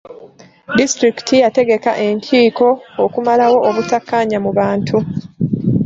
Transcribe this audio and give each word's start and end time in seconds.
Disitulikiti 0.77 1.35
yategeka 1.43 1.91
enkiiko 2.07 2.67
okumalawo 3.03 3.57
obutakkaanya 3.69 4.37
mu 4.45 4.51
bantu. 4.59 4.97